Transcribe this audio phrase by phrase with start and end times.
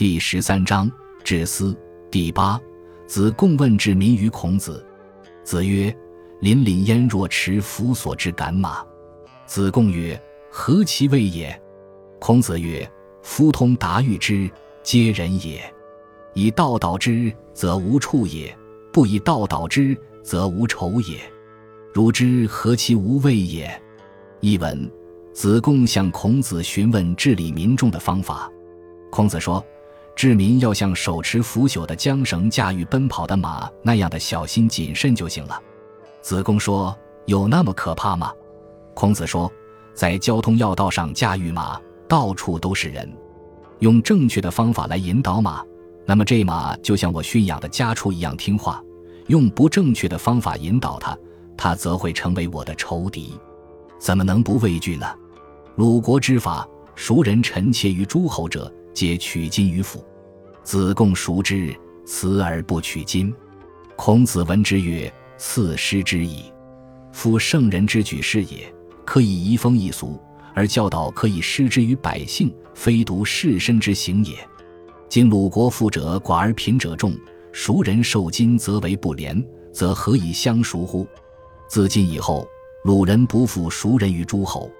[0.00, 0.90] 第十三章
[1.22, 1.76] 治思
[2.10, 2.58] 第八
[3.06, 4.82] 子贡问治民于孔子。
[5.44, 5.94] 子曰
[6.40, 8.82] ：“凛凛焉若持夫所之赶马。”
[9.44, 10.18] 子贡曰
[10.50, 11.54] ：“何其谓也？”
[12.18, 12.90] 孔子曰
[13.22, 14.50] ：“夫通达遇之，
[14.82, 15.62] 皆人也。
[16.32, 18.48] 以道导之，则无处也；
[18.90, 21.20] 不以道导之，则无仇也。
[21.92, 23.70] 如之何其无畏也？”
[24.40, 24.90] 译文：
[25.34, 28.50] 子贡向孔子询问治理民众的方法。
[29.10, 29.62] 孔子说。
[30.16, 35.60] 治民要像手持腐朽的缰绳驾驭奔跑的马那样的小心谨慎就行了。
[36.20, 38.32] 子贡说：“有那么可怕吗？”
[38.92, 39.50] 孔子说
[39.94, 43.10] ：“在交通要道上驾驭马，到处都是人，
[43.78, 45.64] 用正确的方法来引导马，
[46.04, 48.82] 那么这马就像我驯养的家畜一样听话；
[49.28, 51.16] 用不正确的方法引导它，
[51.56, 53.38] 它则会成为我的仇敌。
[53.98, 55.06] 怎么能不畏惧呢？
[55.76, 60.04] 鲁国之法，熟人臣妾于诸侯者，皆取金于府。”
[60.62, 63.34] 子贡熟之，辞而不取金。
[63.96, 66.44] 孔子闻之曰：“赐师之矣。
[67.12, 68.72] 夫圣人之举事也，
[69.04, 70.20] 可以移风易俗，
[70.54, 74.36] 而教导可以施之于百姓，非独士绅之行也。
[75.08, 77.12] 今鲁国富者寡而贫者众，
[77.52, 81.06] 熟人受金则为不廉，则何以相熟乎？
[81.68, 82.46] 自今以后，
[82.84, 84.70] 鲁人不复熟人于诸侯。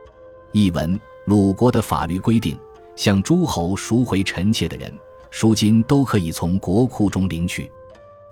[0.52, 2.56] 译文：鲁国的法律规定，
[2.96, 4.92] 向诸侯赎回臣妾的人。”
[5.32, 7.70] 赎金都可以从国库中领取，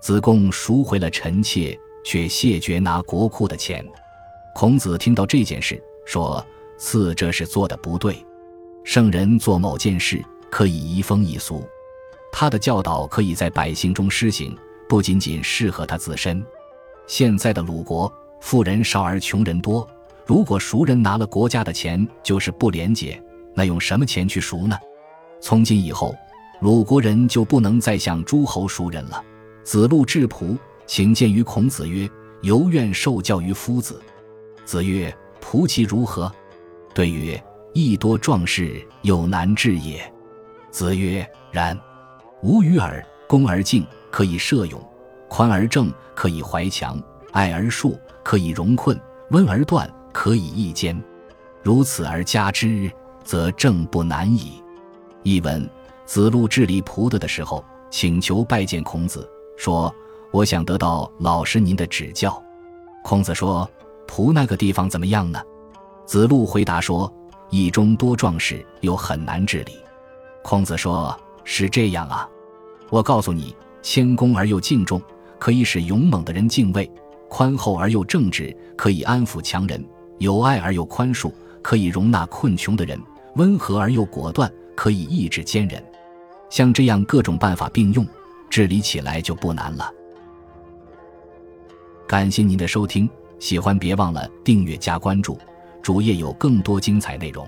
[0.01, 3.85] 子贡赎回了臣妾，却谢绝拿国库的钱。
[4.53, 6.45] 孔子听到这件事，说
[6.77, 8.21] ：“赐这是做的不对。
[8.83, 11.63] 圣人做某件事，可以移风易俗，
[12.33, 14.53] 他的教导可以在百姓中施行，
[14.89, 16.45] 不仅仅适合他自身。
[17.07, 19.87] 现在的鲁国，富人少而穷人多，
[20.25, 24.77] 如果熟人拿了国家的钱，就是不廉洁，那用什么钱去赎呢？
[25.41, 26.15] 从今以后。”
[26.61, 29.23] 鲁国人就不能再向诸侯赎人了。
[29.63, 32.05] 子路至仆，请见于孔子曰
[32.43, 34.01] ：“犹愿受教于夫子。”
[34.65, 36.29] 子曰：“仆其如何？”
[36.93, 37.41] 对曰
[37.73, 40.01] ：“益多壮士，有难治也。”
[40.69, 41.79] 子曰：“然。
[42.41, 44.77] 无与尔，恭而敬，可以摄勇；
[45.29, 47.01] 宽而正，可以怀强；
[47.31, 48.97] 爱而恕，可以容困；
[49.31, 51.01] 温而断，可以益坚。
[51.63, 52.91] 如此而加之，
[53.23, 54.61] 则政不难矣。”
[55.23, 55.69] 译文。
[56.05, 59.93] 子路治理仆的的时候，请求拜见孔子，说
[60.33, 62.43] ：“我想得到老师您的指教。”
[63.05, 63.69] 孔子说
[64.09, 65.39] ：“仆那个地方怎么样呢？”
[66.07, 67.13] 子路回答说
[67.51, 69.73] ：“邑中多壮士，又很难治理。”
[70.41, 71.15] 孔子说
[71.45, 72.27] ：“是这样啊，
[72.89, 74.99] 我告诉你，谦恭而又敬重，
[75.37, 76.89] 可以使勇猛的人敬畏；
[77.29, 79.79] 宽厚而又正直，可以安抚强人；
[80.17, 82.97] 有爱而又宽恕，可以容纳困穷的人；
[83.35, 85.83] 温和而又果断，可以抑制奸人。”
[86.49, 88.03] 像这样各种办法并用，
[88.49, 89.91] 治理起来就不难了。
[92.07, 95.37] 感谢您的收听，喜欢别忘了订阅加关注，
[95.81, 97.47] 主页有更多精彩内容。